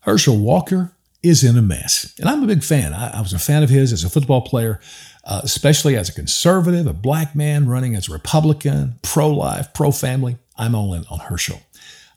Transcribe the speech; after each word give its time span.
Herschel 0.00 0.38
Walker 0.38 0.92
is 1.22 1.42
in 1.42 1.56
a 1.56 1.62
mess. 1.62 2.14
And 2.18 2.28
I'm 2.28 2.42
a 2.42 2.46
big 2.46 2.62
fan. 2.62 2.94
I, 2.94 3.18
I 3.18 3.20
was 3.20 3.32
a 3.32 3.38
fan 3.38 3.62
of 3.62 3.70
his 3.70 3.92
as 3.92 4.04
a 4.04 4.10
football 4.10 4.42
player, 4.42 4.80
uh, 5.24 5.40
especially 5.42 5.96
as 5.96 6.08
a 6.08 6.14
conservative, 6.14 6.86
a 6.86 6.92
black 6.92 7.34
man 7.34 7.68
running 7.68 7.94
as 7.94 8.08
a 8.08 8.12
Republican, 8.12 8.98
pro 9.02 9.28
life, 9.28 9.74
pro 9.74 9.90
family. 9.90 10.38
I'm 10.56 10.74
all 10.74 10.94
in 10.94 11.04
on 11.10 11.18
Herschel. 11.18 11.60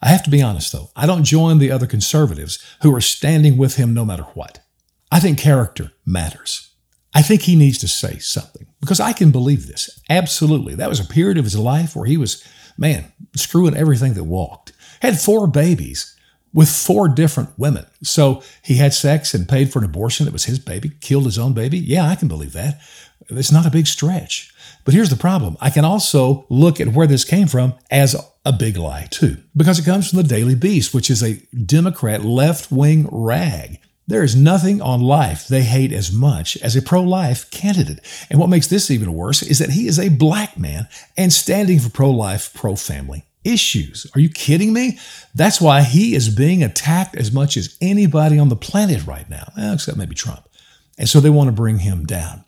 I 0.01 0.09
have 0.09 0.23
to 0.23 0.29
be 0.29 0.41
honest, 0.41 0.71
though, 0.71 0.89
I 0.95 1.05
don't 1.05 1.23
join 1.23 1.59
the 1.59 1.71
other 1.71 1.85
conservatives 1.85 2.63
who 2.81 2.93
are 2.95 3.01
standing 3.01 3.57
with 3.57 3.75
him 3.75 3.93
no 3.93 4.03
matter 4.03 4.23
what. 4.33 4.59
I 5.11 5.19
think 5.19 5.37
character 5.37 5.91
matters. 6.05 6.69
I 7.13 7.21
think 7.21 7.41
he 7.41 7.55
needs 7.55 7.77
to 7.79 7.87
say 7.87 8.17
something 8.17 8.67
because 8.79 8.99
I 8.99 9.13
can 9.13 9.31
believe 9.31 9.67
this. 9.67 9.89
Absolutely. 10.09 10.75
That 10.75 10.89
was 10.89 10.99
a 10.99 11.05
period 11.05 11.37
of 11.37 11.43
his 11.43 11.57
life 11.57 11.95
where 11.95 12.05
he 12.05 12.17
was, 12.17 12.43
man, 12.77 13.11
screwing 13.35 13.75
everything 13.75 14.13
that 14.13 14.23
walked. 14.23 14.71
Had 15.01 15.19
four 15.19 15.45
babies 15.47 16.15
with 16.53 16.69
four 16.69 17.07
different 17.07 17.49
women. 17.57 17.85
So 18.03 18.43
he 18.61 18.75
had 18.75 18.93
sex 18.93 19.33
and 19.33 19.47
paid 19.47 19.71
for 19.71 19.79
an 19.79 19.85
abortion 19.85 20.25
that 20.25 20.33
was 20.33 20.45
his 20.45 20.59
baby, 20.59 20.91
killed 21.01 21.25
his 21.25 21.39
own 21.39 21.53
baby. 21.53 21.77
Yeah, 21.77 22.07
I 22.07 22.15
can 22.15 22.27
believe 22.27 22.53
that. 22.53 22.81
It's 23.29 23.51
not 23.51 23.65
a 23.65 23.71
big 23.71 23.87
stretch. 23.87 24.53
But 24.83 24.93
here's 24.93 25.09
the 25.09 25.15
problem 25.15 25.57
I 25.61 25.69
can 25.69 25.85
also 25.85 26.45
look 26.49 26.79
at 26.79 26.89
where 26.89 27.07
this 27.07 27.23
came 27.23 27.47
from 27.47 27.75
as 27.89 28.15
a 28.45 28.51
big 28.51 28.77
lie, 28.77 29.07
too, 29.11 29.37
because 29.55 29.79
it 29.79 29.85
comes 29.85 30.09
from 30.09 30.17
the 30.17 30.27
Daily 30.27 30.55
Beast, 30.55 30.93
which 30.93 31.09
is 31.09 31.23
a 31.23 31.41
Democrat 31.55 32.23
left 32.23 32.71
wing 32.71 33.07
rag. 33.11 33.79
There 34.07 34.23
is 34.23 34.35
nothing 34.35 34.81
on 34.81 34.99
life 34.99 35.47
they 35.47 35.61
hate 35.61 35.93
as 35.93 36.11
much 36.11 36.57
as 36.57 36.75
a 36.75 36.81
pro 36.81 37.01
life 37.01 37.49
candidate. 37.51 37.99
And 38.29 38.39
what 38.39 38.49
makes 38.49 38.67
this 38.67 38.91
even 38.91 39.13
worse 39.13 39.41
is 39.41 39.59
that 39.59 39.69
he 39.69 39.87
is 39.87 39.99
a 39.99 40.09
black 40.09 40.57
man 40.57 40.87
and 41.15 41.31
standing 41.31 41.79
for 41.79 41.89
pro 41.89 42.09
life, 42.09 42.51
pro 42.53 42.75
family 42.75 43.23
issues. 43.43 44.07
Are 44.15 44.19
you 44.19 44.29
kidding 44.29 44.73
me? 44.73 44.99
That's 45.33 45.61
why 45.61 45.81
he 45.81 46.15
is 46.15 46.33
being 46.33 46.63
attacked 46.63 47.15
as 47.15 47.31
much 47.31 47.57
as 47.57 47.77
anybody 47.81 48.37
on 48.39 48.49
the 48.49 48.55
planet 48.55 49.05
right 49.05 49.29
now, 49.29 49.51
except 49.57 49.97
maybe 49.97 50.15
Trump. 50.15 50.47
And 50.97 51.09
so 51.09 51.19
they 51.19 51.29
want 51.29 51.47
to 51.47 51.53
bring 51.53 51.79
him 51.79 52.05
down. 52.05 52.43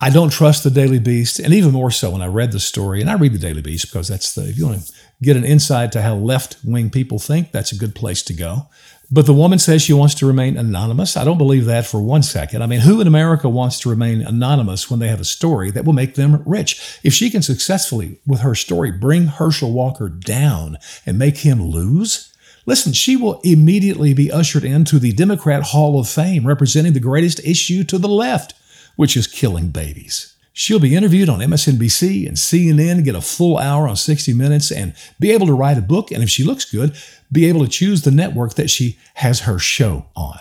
I 0.00 0.10
don't 0.10 0.30
trust 0.30 0.62
the 0.62 0.70
Daily 0.70 1.00
Beast, 1.00 1.40
and 1.40 1.52
even 1.52 1.72
more 1.72 1.90
so 1.90 2.10
when 2.10 2.22
I 2.22 2.26
read 2.26 2.52
the 2.52 2.60
story, 2.60 3.00
and 3.00 3.10
I 3.10 3.14
read 3.14 3.32
the 3.32 3.38
Daily 3.38 3.62
Beast 3.62 3.90
because 3.90 4.06
that's 4.06 4.32
the, 4.34 4.48
if 4.48 4.56
you 4.56 4.68
want 4.68 4.80
to 4.80 4.92
get 5.22 5.36
an 5.36 5.44
insight 5.44 5.90
to 5.92 6.02
how 6.02 6.14
left 6.14 6.56
wing 6.64 6.88
people 6.88 7.18
think, 7.18 7.50
that's 7.50 7.72
a 7.72 7.76
good 7.76 7.96
place 7.96 8.22
to 8.22 8.32
go. 8.32 8.68
But 9.10 9.24
the 9.24 9.32
woman 9.32 9.58
says 9.58 9.80
she 9.80 9.94
wants 9.94 10.14
to 10.16 10.26
remain 10.26 10.58
anonymous. 10.58 11.16
I 11.16 11.24
don't 11.24 11.38
believe 11.38 11.64
that 11.64 11.86
for 11.86 12.00
one 12.00 12.22
second. 12.22 12.62
I 12.62 12.66
mean, 12.66 12.80
who 12.80 13.00
in 13.00 13.06
America 13.06 13.48
wants 13.48 13.80
to 13.80 13.88
remain 13.88 14.20
anonymous 14.20 14.90
when 14.90 15.00
they 15.00 15.08
have 15.08 15.20
a 15.20 15.24
story 15.24 15.70
that 15.70 15.86
will 15.86 15.94
make 15.94 16.14
them 16.14 16.42
rich? 16.44 16.98
If 17.02 17.14
she 17.14 17.30
can 17.30 17.40
successfully, 17.40 18.18
with 18.26 18.40
her 18.40 18.54
story, 18.54 18.92
bring 18.92 19.28
Herschel 19.28 19.72
Walker 19.72 20.10
down 20.10 20.76
and 21.06 21.18
make 21.18 21.38
him 21.38 21.62
lose, 21.62 22.30
listen, 22.66 22.92
she 22.92 23.16
will 23.16 23.40
immediately 23.44 24.12
be 24.12 24.30
ushered 24.30 24.64
into 24.64 24.98
the 24.98 25.12
Democrat 25.12 25.62
Hall 25.62 25.98
of 25.98 26.06
Fame 26.06 26.46
representing 26.46 26.92
the 26.92 27.00
greatest 27.00 27.40
issue 27.40 27.84
to 27.84 27.96
the 27.96 28.08
left, 28.08 28.52
which 28.96 29.16
is 29.16 29.26
killing 29.26 29.68
babies. 29.68 30.34
She'll 30.58 30.80
be 30.80 30.96
interviewed 30.96 31.28
on 31.28 31.38
MSNBC 31.38 32.26
and 32.26 32.36
CNN, 32.36 33.04
get 33.04 33.14
a 33.14 33.20
full 33.20 33.58
hour 33.58 33.86
on 33.86 33.94
60 33.94 34.32
Minutes, 34.32 34.72
and 34.72 34.92
be 35.20 35.30
able 35.30 35.46
to 35.46 35.52
write 35.52 35.78
a 35.78 35.80
book. 35.80 36.10
And 36.10 36.20
if 36.20 36.28
she 36.28 36.42
looks 36.42 36.64
good, 36.64 36.96
be 37.30 37.46
able 37.46 37.60
to 37.60 37.70
choose 37.70 38.02
the 38.02 38.10
network 38.10 38.54
that 38.54 38.68
she 38.68 38.98
has 39.14 39.42
her 39.42 39.60
show 39.60 40.06
on. 40.16 40.40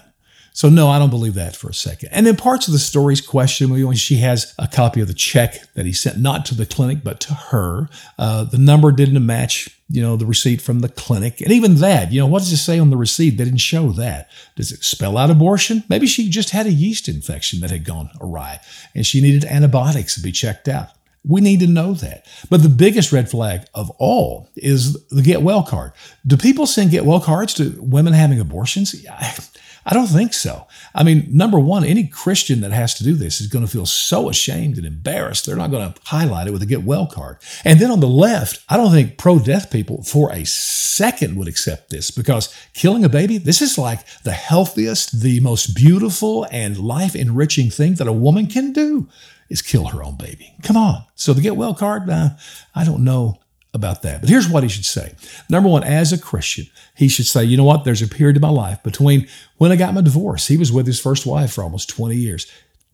So, 0.57 0.69
no, 0.69 0.89
I 0.89 0.97
don't 0.97 1.11
believe 1.11 1.35
that 1.35 1.55
for 1.55 1.69
a 1.69 1.73
second. 1.73 2.09
And 2.11 2.25
then 2.25 2.35
parts 2.35 2.67
of 2.67 2.71
the 2.71 2.79
stories 2.79 3.21
question 3.21 3.69
when 3.69 3.93
she 3.93 4.15
has 4.17 4.55
a 4.57 4.67
copy 4.67 5.01
of 5.01 5.07
the 5.07 5.13
check 5.13 5.71
that 5.75 5.85
he 5.85 5.93
sent, 5.93 6.17
not 6.17 6.47
to 6.47 6.55
the 6.55 6.65
clinic, 6.65 7.03
but 7.03 7.19
to 7.19 7.35
her. 7.35 7.89
Uh, 8.17 8.43
the 8.43 8.57
number 8.57 8.91
didn't 8.91 9.23
match, 9.23 9.69
you 9.87 10.01
know, 10.01 10.15
the 10.15 10.25
receipt 10.25 10.59
from 10.59 10.79
the 10.79 10.89
clinic. 10.89 11.41
And 11.41 11.51
even 11.51 11.75
that, 11.75 12.11
you 12.11 12.19
know, 12.19 12.25
what 12.25 12.39
does 12.39 12.51
it 12.51 12.57
say 12.57 12.79
on 12.79 12.89
the 12.89 12.97
receipt? 12.97 13.37
They 13.37 13.43
didn't 13.43 13.59
show 13.59 13.89
that. 13.89 14.31
Does 14.55 14.71
it 14.71 14.83
spell 14.83 15.19
out 15.19 15.29
abortion? 15.29 15.83
Maybe 15.89 16.07
she 16.07 16.27
just 16.27 16.49
had 16.49 16.65
a 16.65 16.71
yeast 16.71 17.07
infection 17.07 17.59
that 17.59 17.69
had 17.69 17.85
gone 17.85 18.09
awry 18.19 18.59
and 18.95 19.05
she 19.05 19.21
needed 19.21 19.45
antibiotics 19.45 20.15
to 20.15 20.21
be 20.21 20.31
checked 20.31 20.67
out. 20.67 20.89
We 21.27 21.41
need 21.41 21.59
to 21.59 21.67
know 21.67 21.93
that. 21.93 22.25
But 22.49 22.63
the 22.63 22.69
biggest 22.69 23.11
red 23.11 23.29
flag 23.29 23.65
of 23.73 23.89
all 23.97 24.49
is 24.55 24.93
the 25.07 25.21
get 25.21 25.41
well 25.41 25.63
card. 25.63 25.91
Do 26.25 26.37
people 26.37 26.65
send 26.65 26.91
get 26.91 27.05
well 27.05 27.19
cards 27.19 27.53
to 27.55 27.75
women 27.79 28.13
having 28.13 28.39
abortions? 28.39 28.95
I 29.89 29.93
don't 29.93 30.07
think 30.07 30.33
so. 30.33 30.67
I 30.93 31.03
mean, 31.03 31.27
number 31.31 31.59
one, 31.59 31.85
any 31.85 32.07
Christian 32.07 32.59
that 32.59 32.73
has 32.73 32.93
to 32.95 33.05
do 33.05 33.13
this 33.13 33.39
is 33.39 33.47
going 33.47 33.65
to 33.65 33.71
feel 33.71 33.85
so 33.85 34.27
ashamed 34.27 34.77
and 34.77 34.85
embarrassed. 34.85 35.45
They're 35.45 35.55
not 35.55 35.71
going 35.71 35.93
to 35.93 35.99
highlight 36.03 36.47
it 36.47 36.51
with 36.51 36.61
a 36.61 36.65
get 36.65 36.83
well 36.83 37.07
card. 37.07 37.37
And 37.63 37.79
then 37.79 37.89
on 37.89 38.01
the 38.01 38.07
left, 38.07 38.65
I 38.67 38.75
don't 38.75 38.91
think 38.91 39.17
pro 39.17 39.39
death 39.39 39.71
people 39.71 40.03
for 40.03 40.29
a 40.33 40.45
second 40.45 41.37
would 41.37 41.47
accept 41.47 41.89
this 41.89 42.11
because 42.11 42.53
killing 42.73 43.05
a 43.05 43.09
baby, 43.09 43.37
this 43.37 43.61
is 43.61 43.77
like 43.77 44.01
the 44.23 44.33
healthiest, 44.33 45.21
the 45.21 45.39
most 45.39 45.73
beautiful, 45.73 46.45
and 46.51 46.77
life 46.77 47.15
enriching 47.15 47.69
thing 47.69 47.93
that 47.95 48.07
a 48.07 48.13
woman 48.13 48.47
can 48.47 48.73
do 48.73 49.07
is 49.49 49.61
kill 49.61 49.85
her 49.87 50.03
own 50.03 50.15
baby. 50.15 50.53
Come 50.63 50.77
on. 50.77 51.03
So 51.15 51.33
the 51.33 51.41
get 51.41 51.55
well 51.55 51.73
card, 51.73 52.09
uh, 52.09 52.29
I 52.75 52.83
don't 52.83 53.03
know 53.03 53.39
about 53.73 54.01
that. 54.01 54.21
But 54.21 54.29
here's 54.29 54.49
what 54.49 54.63
he 54.63 54.69
should 54.69 54.85
say. 54.85 55.13
Number 55.49 55.69
one, 55.69 55.83
as 55.83 56.11
a 56.11 56.17
Christian, 56.17 56.65
he 56.95 57.07
should 57.07 57.27
say, 57.27 57.43
you 57.43 57.57
know 57.57 57.63
what? 57.63 57.83
There's 57.83 58.01
a 58.01 58.07
period 58.07 58.35
in 58.35 58.41
my 58.41 58.49
life 58.49 58.81
between 58.83 59.27
when 59.57 59.71
I 59.71 59.75
got 59.75 59.93
my 59.93 60.01
divorce. 60.01 60.47
He 60.47 60.57
was 60.57 60.71
with 60.71 60.87
his 60.87 60.99
first 60.99 61.25
wife 61.25 61.53
for 61.53 61.63
almost 61.63 61.89
20 61.89 62.15
years. 62.15 62.47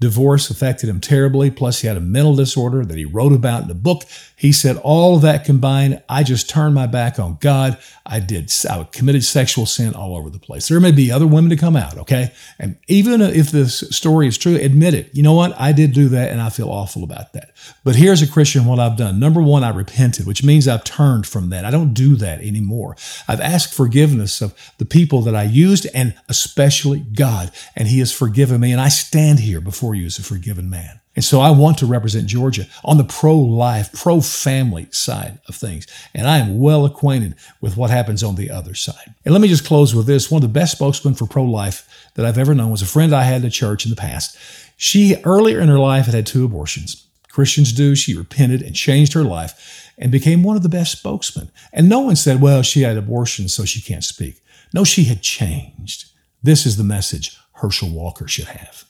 Divorce 0.04 0.50
affected 0.50 0.90
him 0.90 1.00
terribly. 1.00 1.50
Plus, 1.50 1.80
he 1.80 1.88
had 1.88 1.96
a 1.96 2.02
mental 2.02 2.36
disorder 2.36 2.84
that 2.84 2.98
he 2.98 3.06
wrote 3.06 3.32
about 3.32 3.62
in 3.62 3.68
the 3.70 3.74
book. 3.74 4.04
He 4.36 4.52
said, 4.52 4.76
All 4.84 5.16
of 5.16 5.22
that 5.22 5.46
combined, 5.46 6.04
I 6.10 6.24
just 6.24 6.50
turned 6.50 6.76
my 6.76 6.88
back 6.88 7.20
on 7.20 7.38
God. 7.40 7.78
I 8.06 8.20
did, 8.20 8.52
I 8.70 8.84
committed 8.92 9.24
sexual 9.24 9.66
sin 9.66 9.94
all 9.94 10.18
over 10.18 10.30
the 10.30 10.40
place. 10.40 10.68
There 10.68 10.82
may 10.82 10.92
be 10.92 11.10
other 11.10 11.26
women 11.26 11.50
to 11.52 11.56
come 11.56 11.78
out, 11.78 11.98
okay? 12.00 12.34
And 12.60 12.76
even 12.90 13.22
if 13.22 13.52
this 13.52 13.80
story 13.92 14.28
is 14.28 14.38
true, 14.38 14.56
admit 14.56 14.94
it. 14.94 15.10
You 15.14 15.24
know 15.24 15.34
what? 15.34 15.58
I 15.58 15.72
did 15.72 15.94
do 15.94 16.10
that 16.10 16.30
and 16.30 16.42
I 16.42 16.50
feel 16.50 16.70
awful 16.70 17.06
about 17.06 17.32
that. 17.32 17.52
But 17.86 17.96
here's 17.96 18.22
a 18.22 18.28
Christian 18.28 18.66
what 18.66 18.80
I've 18.80 18.98
done. 18.98 19.22
Number 19.22 19.42
one, 19.42 19.64
I 19.64 19.70
repented, 19.70 20.26
which 20.26 20.44
means 20.44 20.68
I've 20.68 20.84
turned 20.84 21.26
from 21.26 21.50
that. 21.52 21.64
I 21.64 21.72
don't 21.72 21.94
do 21.94 22.18
that 22.18 22.42
anymore. 22.42 22.98
I've 23.30 23.40
asked 23.40 23.74
forgiveness 23.74 24.42
of 24.42 24.54
the 24.80 24.86
people 24.86 25.22
that 25.22 25.36
I 25.36 25.44
used 25.44 25.88
and 25.94 26.14
especially 26.28 27.00
God, 27.00 27.52
and 27.78 27.88
He 27.88 28.00
has 28.00 28.12
forgiven 28.12 28.60
me. 28.60 28.74
And 28.74 28.82
I 28.82 28.90
stand 28.90 29.40
here 29.40 29.62
before 29.62 29.93
you 29.94 30.06
as 30.06 30.20
a 30.20 30.24
forgiven 30.24 30.70
man. 30.70 31.00
And 31.16 31.24
so 31.24 31.40
I 31.40 31.52
want 31.52 31.78
to 31.78 31.86
represent 31.86 32.28
Georgia 32.28 32.66
on 32.84 32.98
the 32.98 33.04
pro 33.04 33.38
life, 33.38 33.94
pro 33.94 34.20
family 34.20 34.88
side 34.92 35.40
of 35.48 35.56
things. 35.56 35.86
And 36.14 36.28
I 36.28 36.40
am 36.40 36.60
well 36.60 36.86
acquainted 36.86 37.36
with 37.62 37.78
what 37.78 37.92
happens 37.92 38.24
on 38.24 38.36
the 38.36 38.50
other 38.50 38.74
side. 38.74 39.14
And 39.24 39.34
let 39.34 39.42
me 39.42 39.48
just 39.48 39.66
close 39.66 39.94
with 39.94 40.08
this. 40.08 40.32
One 40.32 40.44
of 40.44 40.50
the 40.50 40.60
best 40.60 40.74
spokesmen 40.74 41.14
for 41.14 41.28
pro 41.28 41.44
life 41.44 41.88
that 42.16 42.26
I've 42.26 42.38
ever 42.38 42.56
known 42.56 42.72
was 42.72 42.82
a 42.82 42.88
friend 42.88 43.14
I 43.14 43.24
had 43.24 43.46
at 43.46 43.52
church 43.52 43.86
in 43.86 43.92
the 43.92 43.96
past. 43.96 44.38
She 44.76 45.16
earlier 45.24 45.60
in 45.60 45.70
her 45.70 45.80
life 45.80 46.06
had 46.06 46.16
had 46.16 46.26
two 46.26 46.46
abortions. 46.46 47.06
Christians 47.30 47.74
do. 47.74 47.96
She 47.96 48.16
repented 48.16 48.62
and 48.62 48.76
changed 48.76 49.14
her 49.14 49.24
life 49.24 49.92
and 49.98 50.12
became 50.12 50.44
one 50.44 50.56
of 50.56 50.64
the 50.64 50.70
best 50.70 50.92
spokesmen. 50.92 51.52
And 51.72 51.90
no 51.90 52.00
one 52.00 52.16
said, 52.16 52.42
well, 52.42 52.64
she 52.64 52.82
had 52.82 52.98
abortions, 52.98 53.54
so 53.54 53.66
she 53.66 53.82
can't 53.82 54.04
speak. 54.04 54.42
No, 54.74 54.84
she 54.84 55.06
had 55.06 55.22
changed. 55.22 56.06
This 56.42 56.66
is 56.66 56.78
the 56.78 56.84
message 56.84 57.38
Herschel 57.54 57.90
Walker 57.90 58.28
should 58.28 58.46
have. 58.46 58.86